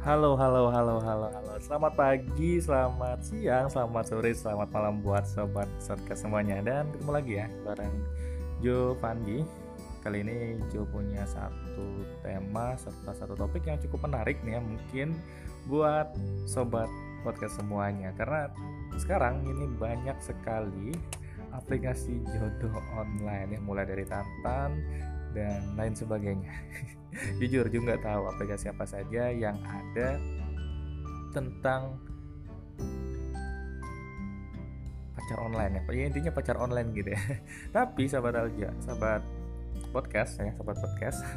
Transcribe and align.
Halo, 0.00 0.32
halo, 0.32 0.72
halo, 0.72 0.96
halo, 0.96 1.28
halo. 1.28 1.60
Selamat 1.60 1.92
pagi, 1.92 2.56
selamat 2.56 3.20
siang, 3.20 3.68
selamat 3.68 4.08
sore, 4.08 4.32
selamat 4.32 4.72
malam 4.72 5.04
buat 5.04 5.28
sobat 5.28 5.68
podcast 5.84 6.24
semuanya. 6.24 6.56
Dan 6.64 6.88
ketemu 6.88 7.12
lagi 7.12 7.32
ya 7.36 7.46
bareng 7.68 7.94
Jo 8.64 8.96
Fandi. 8.96 9.44
Kali 10.00 10.24
ini 10.24 10.56
Jo 10.72 10.88
punya 10.88 11.28
satu 11.28 12.00
tema 12.24 12.80
serta 12.80 13.12
satu 13.12 13.36
topik 13.36 13.68
yang 13.68 13.76
cukup 13.76 14.08
menarik 14.08 14.40
nih 14.40 14.56
ya 14.56 14.60
mungkin 14.64 15.08
buat 15.68 16.16
sobat 16.48 16.88
podcast 17.20 17.60
semuanya. 17.60 18.16
Karena 18.16 18.48
sekarang 18.96 19.44
ini 19.44 19.68
banyak 19.76 20.16
sekali 20.24 20.96
aplikasi 21.52 22.24
jodoh 22.24 22.72
online 22.96 23.52
ya 23.52 23.60
mulai 23.60 23.84
dari 23.84 24.08
Tantan 24.08 24.80
dan 25.32 25.62
lain 25.74 25.94
sebagainya. 25.94 26.52
Jujur 27.42 27.66
juga 27.70 27.98
tahu 27.98 28.30
aplikasi 28.30 28.70
apa 28.70 28.86
saja 28.86 29.30
yang 29.34 29.58
ada 29.66 30.18
tentang 31.30 31.98
pacar 35.14 35.38
online 35.46 35.72
ya. 35.78 35.82
Ya 35.94 36.04
intinya 36.10 36.32
pacar 36.34 36.56
online 36.58 36.88
gitu 36.90 37.10
ya. 37.14 37.22
Tapi 37.76 38.10
sahabat 38.10 38.34
Alja, 38.34 38.74
sahabat 38.82 39.22
podcast 39.94 40.42
ya, 40.42 40.50
sahabat 40.58 40.76
podcast. 40.82 41.18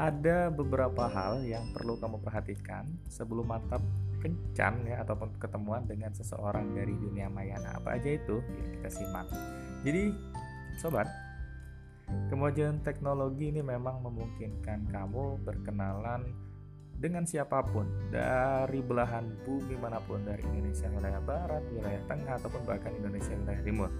ada 0.00 0.48
beberapa 0.48 1.04
hal 1.12 1.44
yang 1.44 1.68
perlu 1.76 2.00
kamu 2.00 2.24
perhatikan 2.24 2.88
sebelum 3.12 3.52
mantap 3.52 3.84
kencan 4.24 4.88
ya 4.88 5.04
ataupun 5.04 5.36
ketemuan 5.36 5.84
dengan 5.84 6.08
seseorang 6.16 6.72
dari 6.72 6.96
dunia 6.96 7.28
maya. 7.28 7.60
Nah, 7.60 7.76
apa 7.76 8.00
aja 8.00 8.16
itu? 8.16 8.40
Ya, 8.40 8.66
kita 8.80 8.88
simak. 8.88 9.28
Jadi, 9.84 10.16
sobat, 10.80 11.08
Kemajuan 12.30 12.82
teknologi 12.86 13.50
ini 13.50 13.62
memang 13.62 14.06
memungkinkan 14.06 14.90
kamu 14.90 15.42
berkenalan 15.42 16.30
dengan 17.00 17.24
siapa 17.24 17.64
pun 17.64 17.88
dari 18.12 18.84
belahan 18.84 19.24
bumi 19.48 19.72
mana 19.80 19.98
pun 20.04 20.20
dari 20.20 20.44
Indonesia 20.44 20.86
wilayah 20.92 21.22
barat, 21.24 21.64
wilayah 21.72 22.02
tengah 22.04 22.36
ataupun 22.36 22.62
bahkan 22.68 22.92
Indonesia 22.92 23.32
wilayah 23.32 23.62
timur. 23.64 23.90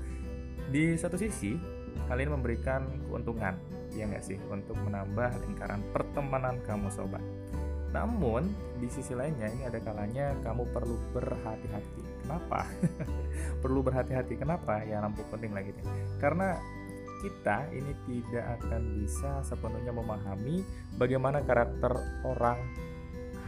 Di 0.69 0.95
satu 1.01 1.17
sisi, 1.17 1.57
hal 2.07 2.21
ini 2.21 2.31
memberikan 2.31 2.87
keuntungan, 3.09 3.57
ya 3.97 4.05
nggak 4.05 4.23
sih, 4.23 4.37
untuk 4.53 4.77
menambah 4.85 5.33
lingkaran 5.49 5.81
pertemanan 5.97 6.61
kamu 6.69 6.93
sobat. 6.93 7.25
Namun 7.91 8.55
di 8.79 8.87
sisi 8.87 9.17
lainnya 9.17 9.51
ini 9.51 9.67
ada 9.67 9.83
kalanya 9.83 10.31
kamu 10.47 10.69
perlu 10.71 10.95
berhati-hati. 11.11 12.03
Kenapa? 12.23 12.63
perlu 13.65 13.81
berhati-hati. 13.83 14.39
Kenapa? 14.39 14.87
Ya 14.87 15.03
lampu 15.03 15.27
penting 15.33 15.51
lagi 15.51 15.75
deh. 15.75 15.85
Karena 16.23 16.55
kita 17.21 17.69
ini 17.71 17.93
tidak 18.09 18.61
akan 18.61 19.05
bisa 19.05 19.45
sepenuhnya 19.45 19.93
memahami 19.93 20.65
bagaimana 20.97 21.45
karakter 21.45 21.93
orang 22.25 22.59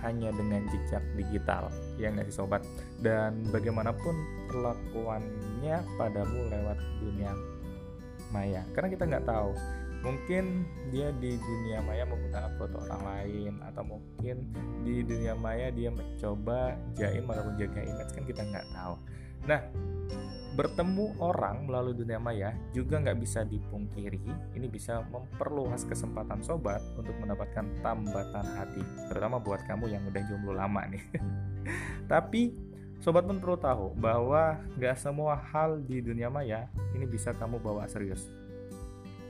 hanya 0.03 0.34
dengan 0.34 0.67
jejak 0.69 1.03
digital. 1.14 1.70
Ya 1.97 2.11
nggak 2.11 2.29
sih 2.29 2.37
sobat? 2.37 2.67
Dan 3.01 3.47
bagaimanapun 3.55 4.14
perlakuannya 4.51 5.79
padamu 5.97 6.51
lewat 6.51 6.79
dunia 7.01 7.33
maya. 8.34 8.67
Karena 8.75 8.89
kita 8.91 9.05
nggak 9.06 9.27
tahu 9.27 9.55
mungkin 10.03 10.67
dia 10.91 11.14
di 11.23 11.39
dunia 11.39 11.79
maya 11.86 12.03
menggunakan 12.03 12.59
foto 12.59 12.83
orang 12.91 13.03
lain 13.07 13.55
atau 13.62 13.86
mungkin 13.86 14.51
di 14.83 15.07
dunia 15.07 15.39
maya 15.39 15.70
dia 15.70 15.95
mencoba 15.95 16.75
jaim 16.98 17.23
ataupun 17.31 17.55
jaga 17.55 17.81
image 17.86 18.11
kan 18.11 18.25
kita 18.27 18.42
nggak 18.42 18.67
tahu. 18.75 18.95
Nah 19.47 19.62
bertemu 20.53 21.17
orang 21.17 21.64
melalui 21.64 21.97
dunia 21.97 22.20
maya 22.20 22.53
juga 22.77 23.00
nggak 23.00 23.19
bisa 23.25 23.41
dipungkiri 23.48 24.20
ini 24.53 24.67
bisa 24.69 25.00
memperluas 25.08 25.89
kesempatan 25.89 26.45
sobat 26.45 26.84
untuk 27.00 27.17
mendapatkan 27.17 27.64
tambatan 27.81 28.47
hati 28.61 28.84
terutama 29.08 29.41
buat 29.41 29.64
kamu 29.64 29.89
yang 29.89 30.05
udah 30.05 30.23
jomblo 30.28 30.53
lama 30.53 30.84
nih. 30.92 31.03
Tapi 32.13 32.52
sobat 33.01 33.24
pun 33.24 33.40
perlu 33.40 33.57
tahu 33.57 33.96
bahwa 33.96 34.61
nggak 34.77 34.96
semua 35.01 35.40
hal 35.40 35.80
di 35.80 36.05
dunia 36.05 36.29
maya 36.29 36.69
ini 36.92 37.08
bisa 37.08 37.33
kamu 37.33 37.57
bawa 37.57 37.89
serius. 37.89 38.29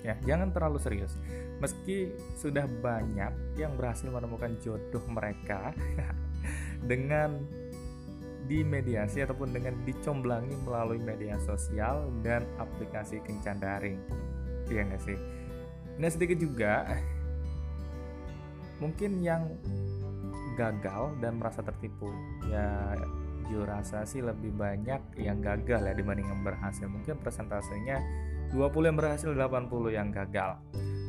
Ya 0.03 0.19
jangan 0.27 0.51
terlalu 0.51 0.83
serius. 0.83 1.15
Meski 1.63 2.11
sudah 2.35 2.67
banyak 2.67 3.55
yang 3.55 3.79
berhasil 3.79 4.11
menemukan 4.11 4.59
jodoh 4.59 5.07
mereka 5.07 5.71
dengan 6.91 7.62
dimediasi 8.53 9.25
ataupun 9.25 9.57
dengan 9.57 9.73
dicomblangi 9.89 10.53
melalui 10.69 11.01
media 11.01 11.41
sosial 11.49 12.13
dan 12.21 12.45
aplikasi 12.61 13.25
kencan 13.25 13.57
daring. 13.57 13.97
Iya 14.69 14.85
nggak 14.93 15.01
sih? 15.01 15.17
Nah 15.97 16.09
sedikit 16.13 16.37
juga 16.37 16.85
mungkin 18.85 19.25
yang 19.25 19.49
gagal 20.61 21.17
dan 21.25 21.41
merasa 21.41 21.65
tertipu 21.65 22.13
ya 22.53 22.93
jujur 23.53 23.69
rasa 23.69 24.09
sih 24.09 24.25
lebih 24.25 24.57
banyak 24.57 25.21
yang 25.21 25.45
gagal 25.45 25.85
ya 25.85 25.93
dibanding 25.93 26.25
yang 26.25 26.41
berhasil. 26.41 26.89
Mungkin 26.89 27.21
persentasenya 27.21 28.01
20 28.57 28.89
yang 28.89 28.97
berhasil 28.97 29.29
80 29.29 29.93
yang 29.93 30.09
gagal. 30.09 30.57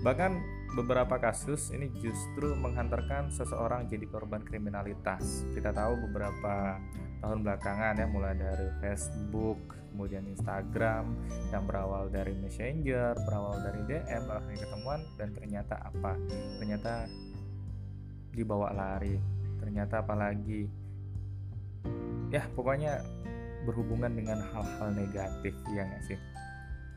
Bahkan 0.03 0.31
beberapa 0.75 1.15
kasus 1.23 1.71
ini 1.71 1.87
justru 2.03 2.51
menghantarkan 2.59 3.31
seseorang 3.31 3.87
jadi 3.87 4.03
korban 4.11 4.43
kriminalitas. 4.43 5.47
Kita 5.55 5.71
tahu 5.71 6.11
beberapa 6.11 6.75
tahun 7.23 7.39
belakangan 7.39 7.95
ya 7.95 8.07
mulai 8.11 8.35
dari 8.35 8.67
Facebook 8.83 9.55
kemudian 9.95 10.27
Instagram 10.27 11.15
yang 11.55 11.63
berawal 11.63 12.11
dari 12.11 12.35
Messenger 12.35 13.15
berawal 13.23 13.63
dari 13.63 13.79
DM 13.87 14.27
lalu 14.27 14.59
ketemuan 14.59 14.99
dan 15.15 15.31
ternyata 15.31 15.79
apa? 15.79 16.19
Ternyata 16.59 17.07
dibawa 18.35 18.75
lari 18.75 19.15
ternyata 19.63 20.03
apalagi 20.03 20.67
ya 22.27 22.43
pokoknya 22.51 22.99
berhubungan 23.63 24.11
dengan 24.11 24.43
hal-hal 24.43 24.91
negatif 24.91 25.55
ya 25.71 25.87
nggak 25.87 26.03
sih? 26.03 26.19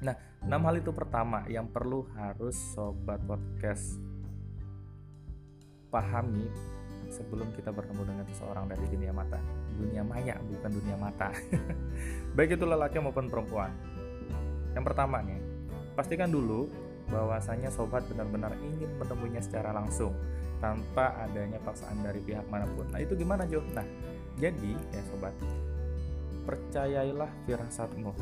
Nah 0.02 0.18
enam 0.42 0.66
hal 0.66 0.82
itu 0.82 0.90
pertama 0.90 1.46
yang 1.46 1.70
perlu 1.70 2.02
harus 2.18 2.58
sobat 2.74 3.22
podcast 3.22 4.02
pahami 5.94 6.50
sebelum 7.10 7.52
kita 7.54 7.70
bertemu 7.70 8.02
dengan 8.04 8.24
seseorang 8.28 8.70
dari 8.70 8.84
dunia 8.88 9.12
mata. 9.14 9.38
Dunia 9.76 10.02
maya 10.02 10.36
bukan 10.40 10.70
dunia 10.70 10.96
mata. 10.98 11.32
Baik 12.36 12.58
itu 12.58 12.64
lelaki 12.64 12.98
maupun 12.98 13.28
perempuan. 13.28 13.70
Yang 14.72 14.84
pertama 14.92 15.22
nih 15.24 15.40
pastikan 15.96 16.28
dulu 16.28 16.68
bahwasanya 17.08 17.70
sobat 17.70 18.04
benar-benar 18.10 18.58
ingin 18.60 18.90
menemuinya 18.98 19.40
secara 19.40 19.70
langsung 19.72 20.12
tanpa 20.58 21.14
adanya 21.22 21.62
paksaan 21.62 22.02
dari 22.02 22.20
pihak 22.20 22.44
mana 22.50 22.66
pun. 22.68 22.88
Nah 22.90 23.00
itu 23.00 23.14
gimana 23.14 23.46
Jo? 23.46 23.62
nah 23.72 23.86
jadi 24.36 24.72
ya 24.92 25.02
sobat 25.08 25.32
percayailah 26.44 27.30
firasatmu 27.48 28.12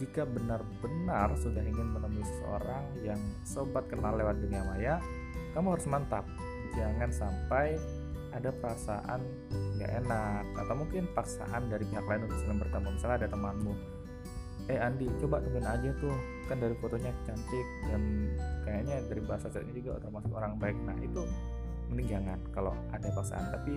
jika 0.00 0.24
benar-benar 0.24 1.36
sudah 1.36 1.60
ingin 1.60 1.92
menemui 1.92 2.24
seseorang 2.24 2.84
yang 3.04 3.20
sobat 3.44 3.84
kenal 3.84 4.16
lewat 4.16 4.40
dunia 4.40 4.64
maya, 4.64 4.96
kamu 5.52 5.76
harus 5.76 5.84
mantap 5.84 6.24
jangan 6.76 7.10
sampai 7.10 7.78
ada 8.30 8.54
perasaan 8.54 9.20
nggak 9.50 9.90
enak 10.06 10.44
atau 10.54 10.74
mungkin 10.78 11.10
paksaan 11.10 11.66
dari 11.66 11.82
pihak 11.88 12.06
lain 12.06 12.26
untuk 12.30 12.38
saling 12.42 12.60
bertemu. 12.62 12.88
Misalnya 12.94 13.16
ada 13.26 13.28
temanmu 13.30 13.74
eh 14.70 14.78
Andi 14.78 15.10
coba 15.18 15.42
temuin 15.42 15.66
aja 15.66 15.90
tuh 15.98 16.14
kan 16.46 16.62
dari 16.62 16.78
fotonya 16.78 17.10
cantik 17.26 17.66
dan 17.90 18.02
kayaknya 18.62 19.02
dari 19.10 19.22
bahasa 19.26 19.50
chatnya 19.50 19.74
juga 19.74 19.98
termasuk 19.98 20.30
orang 20.30 20.54
baik. 20.62 20.78
Nah 20.86 20.94
itu 21.02 21.26
mending 21.90 22.06
jangan 22.06 22.38
kalau 22.54 22.72
ada 22.94 23.08
paksaan. 23.10 23.50
Tapi 23.50 23.74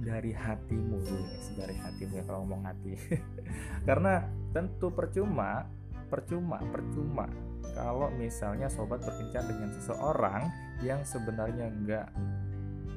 dari 0.00 0.32
hatimu 0.32 0.96
dulu 0.96 1.24
dari 1.60 1.76
hatimu 1.76 2.12
ya 2.16 2.24
kalau 2.24 2.48
ngomong 2.48 2.64
hati. 2.64 2.96
Karena 3.88 4.24
tentu 4.56 4.88
percuma 4.88 5.68
percuma 6.10 6.58
percuma 6.74 7.30
kalau 7.76 8.10
misalnya 8.18 8.66
sobat 8.66 8.98
berkencan 8.98 9.46
dengan 9.46 9.70
seseorang 9.78 10.42
yang 10.80 11.00
sebenarnya 11.04 11.68
nggak 11.84 12.08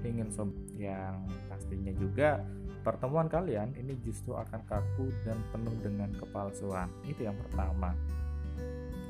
ingin 0.04 0.28
sobat 0.32 0.60
yang 0.76 1.24
pastinya 1.48 1.92
juga 1.96 2.44
pertemuan 2.84 3.32
kalian 3.32 3.72
ini 3.80 3.96
justru 4.04 4.36
akan 4.36 4.60
kaku 4.68 5.08
dan 5.24 5.40
penuh 5.56 5.76
dengan 5.80 6.12
kepalsuan. 6.20 6.92
Itu 7.08 7.24
yang 7.28 7.36
pertama. 7.40 7.96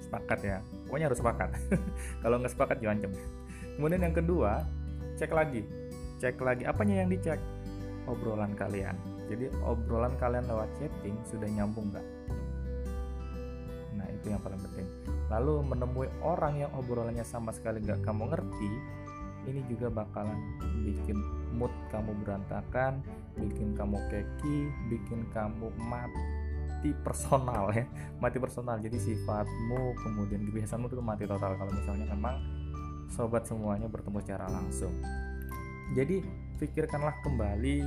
Sepakat 0.02 0.40
ya? 0.46 0.58
Pokoknya 0.86 1.10
harus 1.10 1.20
sepakat. 1.22 1.50
Kalau 2.22 2.36
nggak 2.38 2.54
sepakat 2.54 2.78
jangan 2.82 3.10
cem 3.10 3.14
kemudian 3.74 4.06
yang 4.06 4.14
kedua 4.14 4.62
cek 5.18 5.34
lagi. 5.34 5.66
Cek 6.22 6.38
lagi. 6.42 6.64
Apanya 6.70 7.02
yang 7.06 7.10
dicek? 7.10 7.42
Obrolan 8.06 8.54
kalian. 8.54 8.94
Jadi 9.30 9.50
obrolan 9.66 10.14
kalian 10.22 10.46
lewat 10.46 10.70
chatting 10.78 11.18
sudah 11.26 11.50
nyambung 11.50 11.90
nggak? 11.90 12.06
Nah 13.98 14.08
itu 14.14 14.30
yang 14.30 14.42
paling 14.46 14.62
penting 14.62 15.03
lalu 15.34 15.66
menemui 15.66 16.08
orang 16.22 16.62
yang 16.62 16.72
obrolannya 16.78 17.26
sama 17.26 17.50
sekali 17.50 17.82
nggak 17.82 18.06
kamu 18.06 18.30
ngerti 18.30 18.72
ini 19.50 19.60
juga 19.68 19.90
bakalan 19.92 20.38
bikin 20.86 21.18
mood 21.58 21.74
kamu 21.90 22.14
berantakan 22.22 23.02
bikin 23.36 23.74
kamu 23.74 23.98
keki 24.14 24.58
bikin 24.94 25.26
kamu 25.34 25.74
mati 25.82 26.94
personal 27.02 27.74
ya 27.74 27.90
mati 28.24 28.38
personal 28.38 28.78
jadi 28.78 28.96
sifatmu 28.96 29.98
kemudian 30.06 30.46
kebiasaanmu 30.48 30.88
itu 30.88 31.02
mati 31.02 31.26
total 31.26 31.58
kalau 31.58 31.72
misalnya 31.74 32.08
memang 32.14 32.38
sobat 33.14 33.46
semuanya 33.46 33.86
bertemu 33.86 34.18
secara 34.26 34.50
langsung. 34.50 34.94
Jadi 35.94 36.26
pikirkanlah 36.58 37.22
kembali 37.22 37.86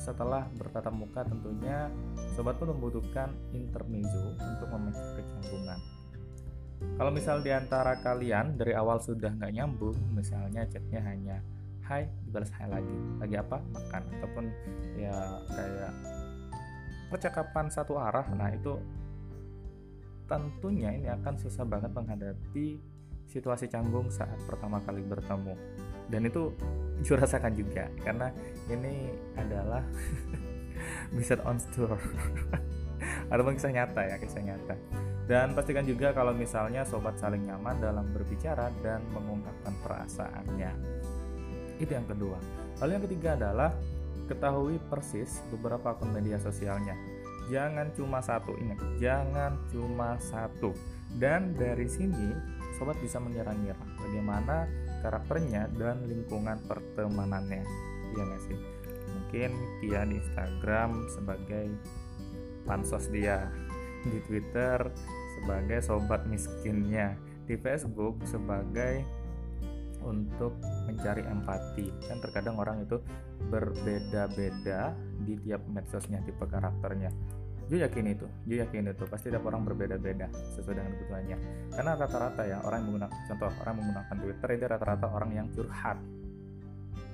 setelah 0.00 0.48
bertatap 0.56 0.94
muka 0.96 1.20
tentunya 1.28 1.92
sobat 2.32 2.56
pun 2.56 2.72
membutuhkan 2.72 3.36
intermezzo 3.52 4.32
untuk 4.40 4.68
memecah 4.72 5.20
kecanggungan. 5.20 5.78
Kalau 6.96 7.10
misal 7.10 7.42
di 7.42 7.50
antara 7.50 7.98
kalian 7.98 8.54
dari 8.54 8.76
awal 8.76 9.02
sudah 9.02 9.32
nggak 9.34 9.52
nyambung, 9.54 9.96
misalnya 10.14 10.62
chatnya 10.68 11.00
hanya 11.02 11.36
hai 11.88 12.06
dibalas 12.24 12.52
hai 12.56 12.68
lagi, 12.70 12.96
lagi 13.18 13.36
apa? 13.40 13.58
Makan. 13.58 14.02
Ataupun 14.18 14.44
ya 14.96 15.16
kayak 15.50 15.92
percakapan 17.10 17.66
satu 17.68 17.98
arah, 17.98 18.24
nah 18.36 18.48
itu 18.52 18.78
tentunya 20.30 20.94
ini 20.94 21.08
akan 21.10 21.34
susah 21.36 21.66
banget 21.68 21.92
menghadapi 21.92 22.80
situasi 23.28 23.68
canggung 23.68 24.08
saat 24.12 24.36
pertama 24.48 24.80
kali 24.84 25.04
bertemu. 25.04 25.54
Dan 26.08 26.28
itu 26.28 26.52
gue 27.02 27.16
rasakan 27.16 27.56
juga 27.56 27.88
karena 28.04 28.30
ini 28.70 29.10
adalah 29.34 29.82
bisa 31.16 31.34
on 31.42 31.58
tour 31.74 31.98
ataupun 33.32 33.58
kisah 33.58 33.72
nyata 33.74 34.02
ya 34.06 34.16
kisah 34.18 34.42
nyata 34.42 34.74
dan 35.30 35.54
pastikan 35.54 35.86
juga 35.86 36.10
kalau 36.10 36.34
misalnya 36.34 36.82
sobat 36.82 37.14
saling 37.14 37.46
nyaman 37.46 37.78
dalam 37.78 38.10
berbicara 38.10 38.74
dan 38.82 39.06
mengungkapkan 39.14 39.74
perasaannya. 39.86 40.72
Itu 41.78 41.94
yang 41.94 42.06
kedua. 42.10 42.38
Lalu 42.82 42.90
yang 42.98 43.04
ketiga 43.06 43.30
adalah 43.38 43.70
ketahui 44.26 44.82
persis 44.90 45.38
beberapa 45.54 45.94
akun 45.94 46.10
media 46.10 46.42
sosialnya. 46.42 46.98
Jangan 47.50 47.90
cuma 47.94 48.22
satu 48.22 48.54
ingat 48.58 48.78
jangan 48.98 49.58
cuma 49.70 50.18
satu. 50.18 50.74
Dan 51.12 51.54
dari 51.54 51.86
sini 51.86 52.32
sobat 52.80 52.96
bisa 52.98 53.20
mengira-ngira 53.22 53.78
bagaimana 54.00 54.66
karakternya 55.06 55.70
dan 55.78 56.02
lingkungan 56.08 56.58
pertemanannya. 56.66 57.62
Iya 58.16 58.22
nggak 58.26 58.42
sih? 58.48 58.58
Mungkin 59.12 59.50
dia 59.84 60.02
di 60.08 60.18
Instagram 60.18 61.06
sebagai 61.12 61.68
pansos 62.64 63.10
dia 63.10 63.50
di 64.06 64.18
Twitter 64.26 64.78
sebagai 65.38 65.78
sobat 65.82 66.26
miskinnya 66.26 67.14
di 67.46 67.58
Facebook 67.58 68.22
sebagai 68.26 69.02
untuk 70.02 70.58
mencari 70.90 71.22
empati 71.22 71.86
kan 72.10 72.18
terkadang 72.18 72.58
orang 72.58 72.82
itu 72.82 72.98
berbeda-beda 73.46 74.94
di 75.22 75.38
tiap 75.46 75.62
medsosnya 75.70 76.18
tipe 76.26 76.42
karakternya 76.42 77.14
Ju 77.70 77.80
yakin 77.80 78.04
itu, 78.04 78.28
Ju 78.44 78.60
yakin 78.60 78.92
itu 78.92 79.04
pasti 79.08 79.32
tiap 79.32 79.48
orang 79.48 79.64
berbeda-beda 79.64 80.28
sesuai 80.52 80.76
dengan 80.76 80.92
kebutuhannya. 80.92 81.36
Karena 81.72 81.90
rata-rata 81.96 82.42
ya 82.44 82.60
orang 82.68 82.84
yang 82.84 82.86
menggunakan 82.92 83.18
contoh 83.32 83.50
orang 83.64 83.74
menggunakan 83.80 84.16
Twitter 84.20 84.48
itu 84.52 84.64
rata-rata 84.68 85.06
orang 85.08 85.30
yang 85.32 85.46
curhat. 85.56 85.96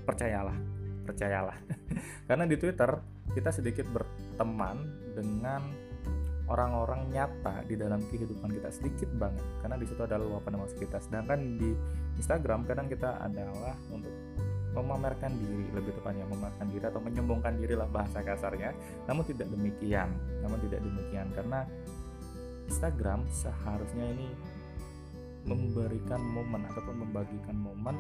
Percayalah, 0.03 0.59
percayalah. 1.07 1.59
Karena 2.29 2.45
di 2.51 2.57
Twitter 2.59 2.91
kita 3.39 3.51
sedikit 3.55 3.87
berteman 3.87 4.77
dengan 5.15 5.63
orang-orang 6.49 7.13
nyata 7.13 7.65
di 7.69 7.77
dalam 7.77 8.01
kehidupan 8.09 8.49
kita 8.53 8.69
sedikit 8.73 9.11
banget. 9.17 9.45
Karena 9.61 9.77
di 9.77 9.87
situ 9.87 10.01
adalah 10.01 10.25
luapan 10.25 10.61
emosi 10.61 10.77
kita. 10.81 10.99
Sedangkan 11.01 11.39
di 11.61 11.71
Instagram 12.17 12.65
kadang 12.65 12.89
kita 12.89 13.21
adalah 13.21 13.77
untuk 13.93 14.13
memamerkan 14.73 15.33
diri 15.35 15.67
lebih 15.75 15.97
tepatnya 15.97 16.29
memamerkan 16.29 16.69
diri 16.71 16.85
atau 16.87 17.01
menyombongkan 17.03 17.57
diri 17.57 17.75
lah 17.77 17.89
bahasa 17.89 18.25
kasarnya. 18.25 18.73
Namun 19.09 19.25
tidak 19.29 19.49
demikian 19.53 20.09
namun 20.41 20.59
tidak 20.65 20.81
demikian. 20.81 21.29
Karena 21.37 21.69
Instagram 22.69 23.25
seharusnya 23.33 24.05
ini 24.13 24.29
memberikan 25.49 26.21
momen 26.21 26.65
ataupun 26.69 27.09
membagikan 27.09 27.57
momen 27.57 27.97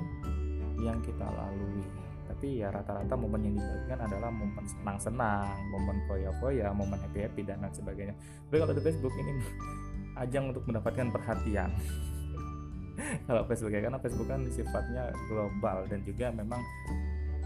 yang 0.84 1.00
kita 1.00 1.24
lalui 1.24 2.07
tapi 2.28 2.60
ya 2.60 2.68
rata-rata 2.68 3.16
momen 3.16 3.40
yang 3.48 3.54
dibagikan 3.56 3.98
adalah 4.04 4.28
momen 4.28 4.64
senang-senang 4.68 5.56
momen 5.72 5.96
foya-foya 6.04 6.68
momen 6.76 7.00
happy-happy 7.00 7.42
dan 7.48 7.64
lain 7.64 7.72
sebagainya. 7.72 8.14
Tapi 8.48 8.56
kalau 8.60 8.74
di 8.76 8.82
Facebook 8.84 9.14
ini 9.16 9.32
ajang 10.22 10.52
untuk 10.52 10.68
mendapatkan 10.68 11.08
perhatian. 11.08 11.72
Kalau 13.30 13.46
Facebook 13.46 13.70
ya 13.70 13.78
karena 13.78 14.02
Facebook 14.02 14.26
kan 14.26 14.42
sifatnya 14.50 15.14
global 15.30 15.86
dan 15.86 16.02
juga 16.02 16.34
memang 16.34 16.58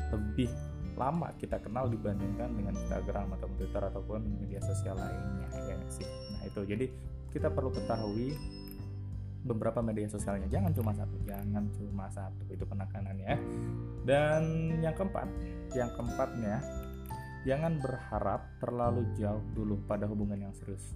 lebih 0.09 0.49
lama 0.97 1.29
kita 1.37 1.61
kenal 1.61 1.89
dibandingkan 1.93 2.53
dengan 2.57 2.73
Instagram 2.77 3.37
atau 3.37 3.49
Twitter 3.61 3.83
ataupun 3.85 4.21
media 4.41 4.61
sosial 4.65 4.97
lainnya 4.97 5.49
ya 5.69 5.77
sih. 5.93 6.09
Nah 6.33 6.43
itu. 6.49 6.61
Jadi 6.65 6.87
kita 7.33 7.49
perlu 7.49 7.73
ketahui 7.73 8.37
beberapa 9.43 9.83
media 9.83 10.07
sosialnya. 10.07 10.47
Jangan 10.49 10.73
cuma 10.75 10.93
satu 10.95 11.17
jangan 11.27 11.65
cuma 11.75 12.07
satu. 12.11 12.43
Itu 12.51 12.65
penekanannya. 12.67 13.35
Dan 14.07 14.43
yang 14.83 14.95
keempat 14.95 15.29
yang 15.75 15.91
keempatnya 15.95 16.63
jangan 17.43 17.79
berharap 17.83 18.47
terlalu 18.63 19.03
jauh 19.19 19.43
dulu 19.55 19.79
pada 19.87 20.07
hubungan 20.07 20.39
yang 20.49 20.55
serius. 20.55 20.95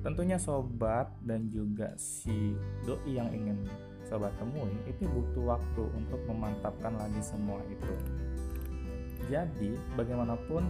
Tentunya 0.00 0.38
sobat 0.38 1.10
dan 1.26 1.50
juga 1.50 1.92
si 1.98 2.54
doi 2.86 3.18
yang 3.18 3.28
ingin 3.34 3.66
sobat 4.08 4.32
temui 4.40 4.72
itu 4.88 5.04
butuh 5.04 5.58
waktu 5.58 5.84
untuk 5.92 6.20
memantapkan 6.24 6.96
lagi 6.96 7.20
semua 7.20 7.60
itu. 7.68 7.94
Jadi, 9.28 9.76
bagaimanapun 9.92 10.64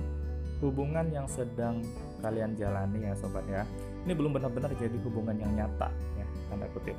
hubungan 0.58 1.06
yang 1.14 1.30
sedang 1.30 1.78
kalian 2.18 2.58
jalani 2.58 3.06
ya 3.06 3.14
sobat 3.14 3.46
ya, 3.46 3.62
ini 4.02 4.10
belum 4.10 4.34
benar-benar 4.34 4.74
jadi 4.74 4.98
hubungan 5.06 5.38
yang 5.38 5.54
nyata 5.54 5.94
ya, 6.18 6.26
tanda 6.48 6.66
kutip. 6.72 6.96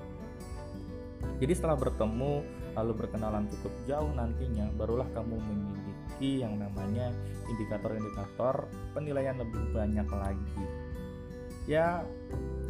Jadi 1.42 1.54
setelah 1.56 1.76
bertemu 1.76 2.46
lalu 2.78 2.92
berkenalan 2.96 3.50
cukup 3.52 3.74
jauh 3.90 4.12
nantinya 4.16 4.72
barulah 4.78 5.08
kamu 5.12 5.36
memiliki 5.36 6.46
yang 6.46 6.56
namanya 6.56 7.12
indikator-indikator 7.50 8.70
penilaian 8.96 9.36
lebih 9.36 9.74
banyak 9.74 10.08
lagi 10.08 10.64
ya 11.70 12.02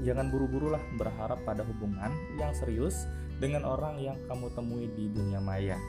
jangan 0.03 0.27
buru-buru 0.27 0.75
lah 0.75 0.83
berharap 0.99 1.39
pada 1.47 1.63
hubungan 1.63 2.11
yang 2.35 2.51
serius 2.51 3.07
dengan 3.39 3.63
orang 3.63 3.95
yang 4.03 4.19
kamu 4.27 4.51
temui 4.51 4.91
di 4.91 5.07
dunia 5.07 5.39
maya. 5.39 5.79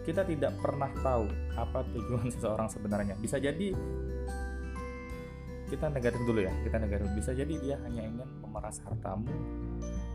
Kita 0.00 0.24
tidak 0.24 0.56
pernah 0.64 0.88
tahu 1.04 1.28
apa 1.60 1.84
tujuan 1.92 2.28
seseorang 2.34 2.72
sebenarnya. 2.72 3.20
Bisa 3.20 3.36
jadi 3.36 3.76
kita 5.70 5.86
negatif 5.86 6.20
dulu 6.26 6.42
ya, 6.42 6.52
kita 6.66 6.76
negatif. 6.82 7.06
Bisa 7.14 7.30
jadi 7.30 7.54
dia 7.62 7.76
hanya 7.86 8.02
ingin 8.02 8.28
memeras 8.42 8.82
hartamu, 8.82 9.30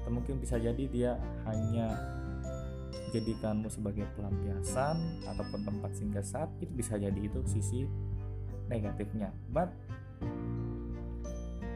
atau 0.04 0.12
mungkin 0.12 0.38
bisa 0.44 0.59
jadi 0.59 0.83
dia 0.92 1.16
hanya 1.47 1.95
jadikanmu 3.16 3.71
sebagai 3.71 4.04
pelampiasan 4.19 5.24
ataupun 5.24 5.64
tempat 5.64 5.92
singgah 5.95 6.26
saat 6.26 6.52
itu 6.59 6.76
bisa 6.76 7.00
jadi 7.00 7.16
itu 7.16 7.40
sisi 7.47 7.88
negatifnya. 8.68 9.31
But 9.47 9.71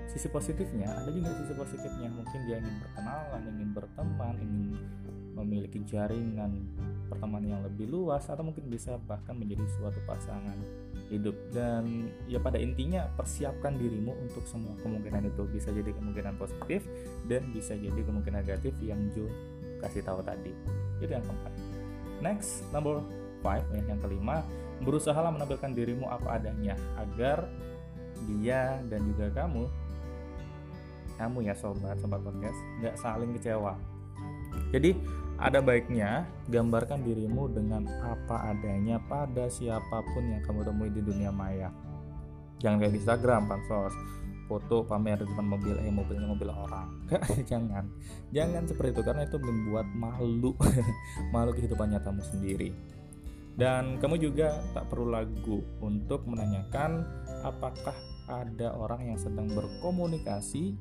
sisi 0.10 0.28
positifnya 0.28 0.90
ada 0.90 1.10
juga 1.14 1.32
sisi 1.38 1.54
positifnya 1.54 2.10
mungkin 2.10 2.40
dia 2.50 2.58
ingin 2.58 2.82
berkenalan 2.82 3.42
ingin 3.56 3.70
berteman 3.78 4.36
ingin 4.42 4.70
memiliki 5.38 5.80
jaringan 5.86 6.66
pertemanan 7.08 7.48
yang 7.48 7.62
lebih 7.62 7.88
luas 7.88 8.26
atau 8.26 8.42
mungkin 8.42 8.68
bisa 8.68 8.98
bahkan 9.06 9.38
menjadi 9.38 9.64
suatu 9.78 10.02
pasangan 10.10 10.58
hidup. 11.10 11.36
Dan 11.52 12.14
ya 12.30 12.40
pada 12.40 12.62
intinya 12.62 13.10
persiapkan 13.18 13.76
dirimu 13.76 14.14
untuk 14.24 14.46
semua 14.46 14.78
kemungkinan 14.80 15.28
itu. 15.28 15.44
Bisa 15.50 15.74
jadi 15.74 15.92
kemungkinan 15.92 16.38
positif 16.38 16.86
dan 17.26 17.50
bisa 17.52 17.76
jadi 17.76 18.00
kemungkinan 18.00 18.46
negatif 18.46 18.74
yang 18.80 19.02
Jo 19.12 19.26
kasih 19.82 20.06
tahu 20.06 20.22
tadi. 20.22 20.54
Itu 21.02 21.12
yang 21.12 21.26
keempat. 21.26 21.54
Next 22.22 22.64
number 22.72 23.02
five 23.42 23.66
ya, 23.74 23.82
yang 23.90 24.00
kelima 24.00 24.46
berusahalah 24.80 25.36
menampilkan 25.36 25.76
dirimu 25.76 26.08
apa 26.08 26.40
adanya 26.40 26.76
agar 26.96 27.52
dia 28.28 28.80
dan 28.88 29.02
juga 29.12 29.32
kamu 29.32 29.68
kamu 31.20 31.52
ya 31.52 31.56
sobat 31.56 32.00
sobat 32.00 32.24
podcast 32.24 32.56
nggak 32.80 32.96
saling 32.96 33.32
kecewa. 33.36 33.76
Jadi 34.72 34.96
ada 35.40 35.64
baiknya 35.64 36.28
gambarkan 36.52 37.00
dirimu 37.08 37.48
dengan 37.48 37.88
apa 38.04 38.52
adanya 38.52 39.00
pada 39.08 39.48
siapa 39.48 40.04
pun 40.12 40.28
yang 40.28 40.44
kamu 40.44 40.68
temui 40.68 40.92
di 40.92 41.00
dunia 41.00 41.32
maya. 41.32 41.72
Jangan 42.60 42.84
kayak 42.84 42.94
di 42.94 43.00
Instagram 43.00 43.48
pansos 43.48 43.96
foto 44.50 44.82
pamer 44.82 45.22
di 45.22 45.30
depan 45.30 45.46
mobil 45.46 45.78
eh 45.80 45.94
mobilnya 45.94 46.28
mobil 46.28 46.50
orang. 46.52 46.90
Jangan. 47.50 47.86
Jangan 48.34 48.66
seperti 48.66 49.00
itu 49.00 49.04
karena 49.06 49.24
itu 49.30 49.38
membuat 49.38 49.88
malu. 49.94 50.58
Malu 51.34 51.54
kehidupan 51.54 51.94
nyatamu 51.94 52.26
sendiri. 52.26 52.74
Dan 53.54 54.02
kamu 54.02 54.18
juga 54.18 54.60
tak 54.76 54.90
perlu 54.90 55.14
lagu 55.14 55.62
untuk 55.80 56.26
menanyakan 56.26 57.06
apakah 57.46 57.96
ada 58.28 58.74
orang 58.76 59.14
yang 59.14 59.20
sedang 59.20 59.52
berkomunikasi 59.52 60.80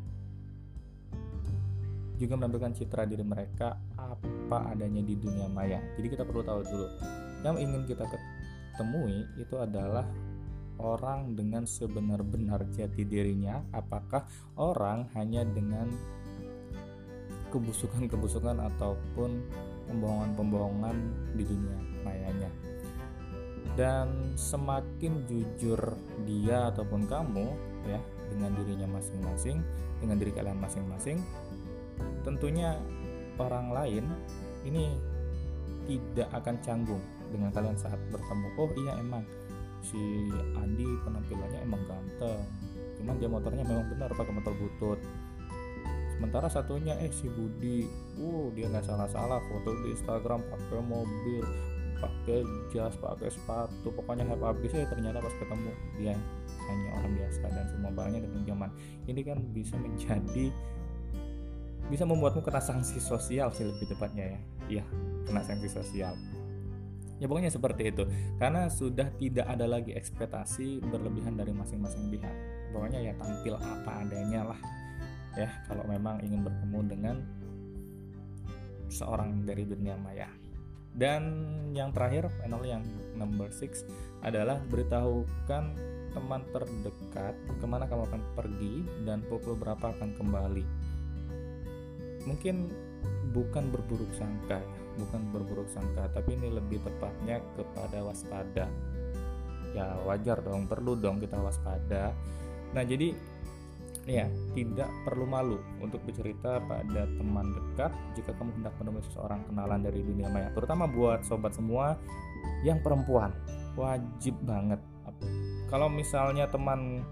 juga 2.18 2.34
menampilkan 2.34 2.74
citra 2.74 3.06
diri 3.06 3.22
mereka 3.22 3.78
apa 3.94 4.74
adanya 4.74 5.00
di 5.00 5.14
dunia 5.14 5.46
maya. 5.46 5.78
Jadi 5.94 6.06
kita 6.10 6.26
perlu 6.26 6.42
tahu 6.42 6.60
dulu 6.66 6.86
yang 7.46 7.56
ingin 7.56 7.86
kita 7.86 8.04
ketemui 8.04 9.24
itu 9.38 9.54
adalah 9.56 10.04
orang 10.82 11.38
dengan 11.38 11.64
sebenar-benar 11.64 12.66
jati 12.74 13.06
dirinya. 13.06 13.62
Apakah 13.70 14.26
orang 14.58 15.06
hanya 15.14 15.46
dengan 15.46 15.86
kebusukan-kebusukan 17.48 18.60
ataupun 18.74 19.30
pembohongan-pembohongan 19.88 20.96
di 21.32 21.44
dunia 21.48 21.78
mayanya 22.04 22.50
dan 23.78 24.34
semakin 24.34 25.22
jujur 25.30 25.78
dia 26.26 26.74
ataupun 26.74 27.06
kamu 27.06 27.46
ya 27.86 28.00
dengan 28.26 28.50
dirinya 28.58 28.98
masing-masing 28.98 29.62
dengan 30.02 30.18
diri 30.18 30.34
kalian 30.34 30.58
masing-masing 30.58 31.22
tentunya 32.26 32.76
orang 33.38 33.70
lain 33.70 34.04
ini 34.66 34.92
tidak 35.88 36.28
akan 36.36 36.56
canggung 36.60 37.02
dengan 37.32 37.48
kalian 37.54 37.78
saat 37.78 37.98
bertemu. 38.12 38.48
Oh 38.60 38.70
iya 38.84 38.92
emang. 39.00 39.24
Si 39.80 40.28
Andi 40.58 40.84
penampilannya 41.06 41.60
emang 41.64 41.82
ganteng. 41.88 42.44
Cuman 42.98 43.14
dia 43.16 43.30
motornya 43.30 43.64
memang 43.64 43.86
benar 43.88 44.10
pakai 44.12 44.34
motor 44.34 44.52
butut. 44.58 45.00
Sementara 46.18 46.50
satunya 46.50 46.98
eh 46.98 47.14
si 47.14 47.30
Budi. 47.30 47.86
Uh 48.18 48.50
dia 48.52 48.66
nggak 48.68 48.84
salah-salah 48.84 49.38
foto 49.48 49.70
di 49.86 49.94
Instagram 49.94 50.42
pakai 50.50 50.80
mobil 50.82 51.46
pakai 51.98 52.46
jas 52.70 52.94
pakai 52.94 53.26
sepatu 53.26 53.90
pokoknya 53.90 54.22
hype 54.30 54.44
habis 54.46 54.70
ya 54.70 54.86
ternyata 54.86 55.18
pas 55.18 55.34
ketemu 55.34 55.70
dia 55.98 56.14
hanya 56.70 56.90
orang 56.94 57.12
biasa 57.18 57.42
dan 57.50 57.66
semua 57.74 57.90
barangnya 57.90 58.20
dari 58.22 58.34
pinjaman 58.38 58.70
ini 59.10 59.20
kan 59.26 59.38
bisa 59.50 59.74
menjadi 59.74 60.54
bisa 61.88 62.04
membuatmu 62.04 62.44
kena 62.44 62.60
sanksi 62.60 63.00
sosial 63.00 63.52
sih 63.52 63.64
lebih 63.64 63.88
tepatnya 63.88 64.36
ya. 64.36 64.40
Iya 64.68 64.84
kena 65.28 65.44
sanksi 65.44 65.68
sosial. 65.68 66.14
Ya 67.18 67.26
pokoknya 67.26 67.50
seperti 67.50 67.90
itu. 67.90 68.06
Karena 68.38 68.70
sudah 68.70 69.10
tidak 69.18 69.46
ada 69.50 69.66
lagi 69.66 69.92
ekspektasi 69.92 70.84
berlebihan 70.86 71.34
dari 71.34 71.50
masing-masing 71.50 72.08
pihak. 72.14 72.36
Pokoknya 72.70 73.02
ya 73.02 73.12
tampil 73.18 73.58
apa 73.58 74.06
adanya 74.06 74.54
lah. 74.54 74.60
Ya 75.34 75.50
kalau 75.66 75.82
memang 75.90 76.22
ingin 76.22 76.46
bertemu 76.46 76.80
dengan 76.86 77.16
seorang 78.88 79.44
dari 79.44 79.66
dunia 79.66 79.98
maya. 79.98 80.30
Dan 80.94 81.22
yang 81.76 81.92
terakhir 81.92 82.32
panel 82.42 82.64
yang 82.64 82.82
number 83.14 83.50
6 83.52 83.86
adalah 84.24 84.58
beritahukan 84.66 85.64
teman 86.08 86.42
terdekat 86.50 87.36
ke 87.60 87.66
mana 87.68 87.84
kamu 87.84 88.08
akan 88.08 88.22
pergi 88.34 88.82
dan 89.04 89.20
pukul 89.28 89.54
berapa 89.54 89.92
akan 89.94 90.16
kembali 90.16 90.64
mungkin 92.28 92.68
bukan 93.32 93.72
berburuk 93.72 94.12
sangka 94.12 94.60
ya 94.60 94.78
bukan 94.98 95.20
berburuk 95.30 95.70
sangka 95.70 96.10
tapi 96.10 96.34
ini 96.34 96.50
lebih 96.50 96.82
tepatnya 96.82 97.38
kepada 97.54 97.98
waspada. 98.02 98.66
Ya 99.72 99.94
wajar 100.04 100.42
dong 100.42 100.66
perlu 100.66 100.98
dong 100.98 101.22
kita 101.22 101.38
waspada. 101.38 102.10
Nah 102.74 102.82
jadi 102.82 103.14
ya 104.08 104.26
tidak 104.56 104.88
perlu 105.04 105.28
malu 105.28 105.60
untuk 105.84 106.00
bercerita 106.02 106.58
pada 106.64 107.04
teman 107.06 107.52
dekat 107.52 107.92
jika 108.16 108.32
kamu 108.40 108.56
hendak 108.56 108.74
menemui 108.80 109.04
seseorang 109.04 109.44
kenalan 109.44 109.84
dari 109.84 110.00
dunia 110.00 110.32
maya 110.32 110.48
terutama 110.56 110.88
buat 110.88 111.22
sobat 111.24 111.54
semua 111.54 111.94
yang 112.66 112.82
perempuan. 112.82 113.30
Wajib 113.78 114.34
banget. 114.42 114.82
Kalau 115.70 115.86
misalnya 115.86 116.50
teman 116.50 117.04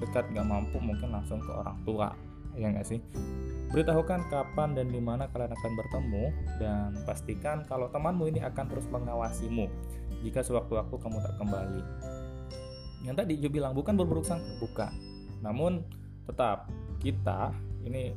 dekat 0.00 0.28
gak 0.32 0.46
mampu 0.46 0.78
mungkin 0.78 1.12
langsung 1.12 1.40
ke 1.40 1.52
orang 1.52 1.78
tua 1.82 2.12
ya 2.56 2.72
nggak 2.72 2.86
sih? 2.88 3.00
Beritahukan 3.70 4.32
kapan 4.32 4.72
dan 4.72 4.88
di 4.88 5.00
mana 5.02 5.28
kalian 5.28 5.52
akan 5.52 5.72
bertemu 5.76 6.24
dan 6.56 6.90
pastikan 7.04 7.66
kalau 7.68 7.92
temanmu 7.92 8.30
ini 8.32 8.40
akan 8.40 8.64
terus 8.72 8.88
mengawasimu 8.88 9.68
jika 10.24 10.40
sewaktu-waktu 10.40 10.96
kamu 10.96 11.18
tak 11.20 11.34
kembali. 11.36 11.82
Yang 13.04 13.16
tadi 13.22 13.32
Jo 13.38 13.48
bilang 13.52 13.76
bukan 13.76 13.94
berburuk 13.94 14.24
sangka. 14.24 14.48
Bukan. 14.58 14.92
Namun 15.44 15.84
tetap 16.26 16.72
kita 16.98 17.52
ini 17.86 18.16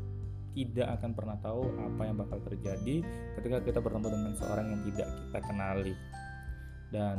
tidak 0.58 0.98
akan 1.00 1.12
pernah 1.14 1.38
tahu 1.38 1.62
apa 1.78 2.02
yang 2.10 2.18
bakal 2.18 2.42
terjadi 2.42 3.06
ketika 3.38 3.58
kita 3.62 3.80
bertemu 3.80 4.08
dengan 4.10 4.34
seorang 4.34 4.66
yang 4.74 4.82
tidak 4.90 5.08
kita 5.08 5.40
kenali. 5.46 5.94
Dan 6.90 7.18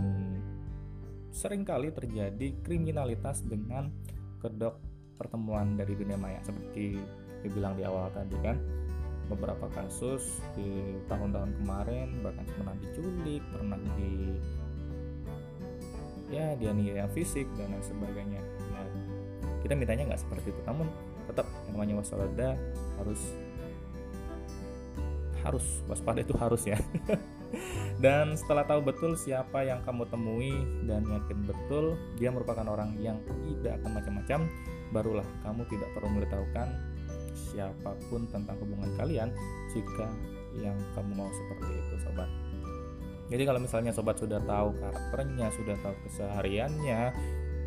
sering 1.30 1.62
kali 1.62 1.94
terjadi 1.94 2.58
kriminalitas 2.66 3.46
dengan 3.46 3.94
kedok 4.42 4.89
pertemuan 5.20 5.76
dari 5.76 5.92
dunia 5.92 6.16
maya. 6.16 6.40
Seperti 6.40 6.96
dibilang 7.44 7.76
di 7.76 7.84
awal 7.84 8.08
tadi 8.16 8.36
kan 8.40 8.56
beberapa 9.28 9.68
kasus 9.76 10.42
di 10.58 10.98
tahun-tahun 11.06 11.54
kemarin 11.62 12.18
bahkan 12.18 12.42
pernah 12.50 12.74
diculik 12.82 13.38
pernah 13.54 13.78
di 13.94 14.34
ya 16.34 16.58
dianiaya 16.58 17.06
fisik 17.12 17.46
dan 17.60 17.76
lain 17.76 17.84
sebagainya. 17.84 18.42
Nah, 18.72 18.86
kita 19.62 19.76
mintanya 19.76 20.10
nggak 20.10 20.22
seperti 20.24 20.50
itu. 20.50 20.60
Namun 20.64 20.88
tetap 21.28 21.46
yang 21.68 21.78
namanya 21.78 21.94
waspada 22.02 22.58
harus 22.98 23.20
harus. 25.46 25.66
Waspada 25.88 26.20
itu 26.22 26.34
harus 26.36 26.62
ya. 26.66 26.78
Dan 28.04 28.38
setelah 28.38 28.62
tahu 28.62 28.80
betul 28.86 29.18
siapa 29.18 29.66
yang 29.66 29.82
kamu 29.82 30.06
temui 30.06 30.54
dan 30.86 31.02
yakin 31.02 31.38
betul 31.50 31.98
dia 32.16 32.30
merupakan 32.30 32.62
orang 32.62 32.94
yang 33.02 33.18
tidak 33.26 33.82
akan 33.82 33.90
macam-macam 33.98 34.40
barulah 34.90 35.26
kamu 35.46 35.62
tidak 35.70 35.88
perlu 35.94 36.08
memberitahukan 36.12 36.68
siapa 37.34 37.90
pun 38.10 38.26
tentang 38.30 38.58
hubungan 38.58 38.90
kalian 38.98 39.30
jika 39.70 40.10
yang 40.58 40.76
kamu 40.98 41.14
mau 41.14 41.30
seperti 41.30 41.70
itu 41.78 41.96
sobat. 42.02 42.30
Jadi 43.30 43.42
kalau 43.46 43.62
misalnya 43.62 43.94
sobat 43.94 44.18
sudah 44.18 44.42
tahu 44.42 44.74
karakternya 44.82 45.46
sudah 45.54 45.76
tahu 45.78 45.94
kesehariannya 46.10 47.14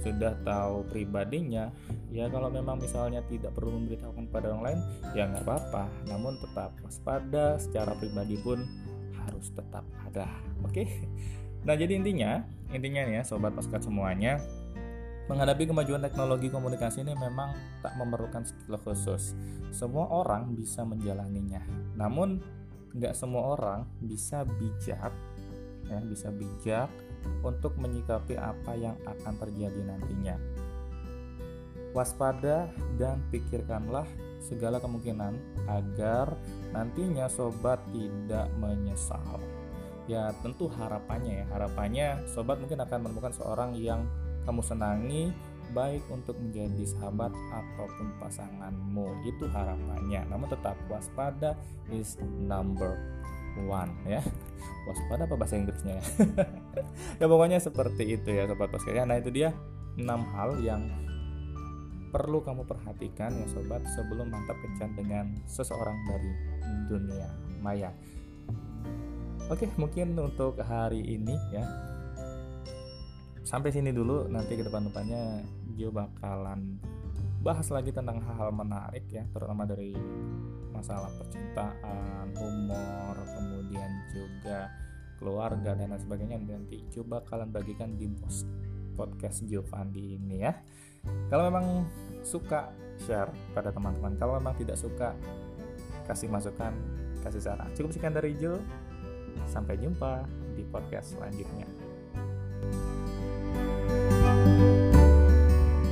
sudah 0.04 0.36
tahu 0.44 0.84
pribadinya 0.92 1.72
ya 2.12 2.28
kalau 2.28 2.52
memang 2.52 2.76
misalnya 2.76 3.24
tidak 3.32 3.56
perlu 3.56 3.80
memberitahukan 3.80 4.28
pada 4.28 4.52
orang 4.52 4.64
lain 4.68 4.80
ya 5.16 5.32
nggak 5.32 5.48
apa-apa. 5.48 5.88
Namun 6.12 6.36
tetap 6.44 6.76
waspada 6.84 7.56
secara 7.56 7.96
pribadi 7.96 8.36
pun 8.44 8.60
harus 9.24 9.48
tetap 9.56 9.88
ada 10.04 10.28
oke? 10.68 10.84
Nah 11.64 11.80
jadi 11.80 11.96
intinya 11.96 12.44
intinya 12.76 13.08
ya 13.08 13.24
sobat 13.24 13.56
paskat 13.56 13.88
semuanya 13.88 14.44
Menghadapi 15.24 15.72
kemajuan 15.72 16.04
teknologi 16.04 16.52
komunikasi 16.52 17.00
ini 17.08 17.16
memang 17.16 17.56
tak 17.80 17.96
memerlukan 17.96 18.44
skill 18.44 18.76
khusus. 18.84 19.32
Semua 19.72 20.12
orang 20.12 20.52
bisa 20.52 20.84
menjalaninya. 20.84 21.64
Namun, 21.96 22.44
nggak 22.92 23.16
semua 23.16 23.56
orang 23.56 23.88
bisa 24.04 24.44
bijak, 24.44 25.16
ya, 25.88 26.00
bisa 26.04 26.28
bijak 26.28 26.92
untuk 27.40 27.80
menyikapi 27.80 28.36
apa 28.36 28.76
yang 28.76 29.00
akan 29.08 29.34
terjadi 29.40 29.80
nantinya. 29.88 30.36
Waspada 31.96 32.68
dan 33.00 33.24
pikirkanlah 33.32 34.10
segala 34.44 34.84
kemungkinan 34.84 35.40
agar 35.72 36.36
nantinya 36.76 37.32
sobat 37.32 37.80
tidak 37.96 38.52
menyesal. 38.60 39.40
Ya, 40.04 40.36
tentu 40.44 40.68
harapannya 40.68 41.42
ya, 41.42 41.46
harapannya 41.48 42.28
sobat 42.28 42.60
mungkin 42.60 42.84
akan 42.84 43.08
menemukan 43.08 43.32
seorang 43.32 43.72
yang 43.80 44.04
kamu 44.44 44.62
senangi 44.62 45.34
baik 45.74 46.06
untuk 46.14 46.38
menjadi 46.38 46.86
sahabat 46.86 47.34
ataupun 47.34 48.08
pasanganmu. 48.22 49.26
Itu 49.26 49.50
harapannya. 49.50 50.22
Namun 50.30 50.48
tetap 50.48 50.78
waspada 50.88 51.58
is 51.90 52.16
number 52.22 53.00
one 53.66 53.92
ya. 54.06 54.22
Waspada 54.88 55.26
apa 55.30 55.36
bahasa 55.36 55.56
Inggrisnya? 55.56 56.00
Ya 56.00 56.04
ya 57.24 57.26
pokoknya 57.30 57.60
seperti 57.62 58.18
itu 58.20 58.30
ya 58.34 58.50
sobat 58.50 58.74
ya 58.90 59.04
nah 59.08 59.16
itu 59.16 59.30
dia 59.32 59.56
enam 59.96 60.26
hal 60.34 60.60
yang 60.60 60.82
perlu 62.10 62.42
kamu 62.46 62.66
perhatikan 62.66 63.34
ya 63.34 63.48
sobat 63.50 63.82
sebelum 63.94 64.30
mantap 64.30 64.58
kencan 64.62 64.92
dengan 64.98 65.26
seseorang 65.50 65.98
dari 66.10 66.32
dunia 66.92 67.30
maya. 67.62 67.94
Oke 69.52 69.70
mungkin 69.78 70.18
untuk 70.18 70.60
hari 70.62 71.04
ini 71.04 71.36
ya 71.54 71.64
sampai 73.44 73.70
sini 73.76 73.92
dulu 73.92 74.32
nanti 74.32 74.56
ke 74.56 74.64
depan-depannya 74.64 75.44
Jo 75.76 75.92
bakalan 75.92 76.80
bahas 77.44 77.68
lagi 77.68 77.92
tentang 77.92 78.24
hal-hal 78.24 78.56
menarik 78.56 79.04
ya 79.12 79.28
terutama 79.36 79.68
dari 79.68 79.92
masalah 80.72 81.12
percintaan, 81.16 82.34
humor, 82.36 83.16
kemudian 83.24 83.92
juga 84.12 84.72
keluarga 85.22 85.72
dan 85.78 85.96
lain 85.96 86.02
sebagainya 86.02 86.40
nanti 86.44 86.84
coba 86.92 87.24
kalian 87.24 87.52
bagikan 87.56 87.96
di 87.96 88.10
post 88.20 88.44
podcast 89.00 89.46
Giovanni 89.48 90.20
ini 90.20 90.44
ya. 90.44 90.54
Kalau 91.32 91.48
memang 91.48 91.88
suka 92.24 92.72
share 93.00 93.32
pada 93.52 93.72
teman-teman, 93.72 94.16
kalau 94.20 94.40
memang 94.40 94.56
tidak 94.56 94.80
suka 94.80 95.16
kasih 96.08 96.28
masukan, 96.28 96.76
kasih 97.24 97.40
saran. 97.40 97.72
Cukup 97.76 97.92
sekian 97.96 98.16
dari 98.16 98.36
Jo. 98.36 98.60
Sampai 99.50 99.80
jumpa 99.82 100.28
di 100.54 100.64
podcast 100.68 101.18
selanjutnya. 101.18 101.66
Thank 104.54 104.78
you 104.78 104.83